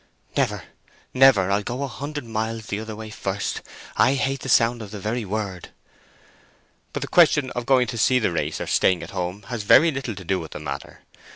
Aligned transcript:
"Never, 0.35 0.63
never! 1.13 1.51
I'll 1.51 1.61
go 1.61 1.83
a 1.83 1.87
hundred 1.87 2.23
miles 2.25 2.65
the 2.65 2.79
other 2.79 2.95
way 2.95 3.11
first. 3.11 3.61
I 3.95 4.15
hate 4.15 4.39
the 4.39 4.49
sound 4.49 4.81
of 4.81 4.89
the 4.89 4.99
very 4.99 5.23
word!" 5.25 5.69
"But 6.91 7.01
the 7.03 7.07
question 7.07 7.51
of 7.51 7.67
going 7.67 7.85
to 7.85 7.99
see 7.99 8.17
the 8.17 8.31
race 8.31 8.59
or 8.59 8.65
staying 8.65 9.03
at 9.03 9.11
home 9.11 9.43
has 9.49 9.61
very 9.61 9.91
little 9.91 10.15
to 10.15 10.25
do 10.25 10.39
with 10.39 10.53
the 10.53 10.59
matter. 10.59 11.01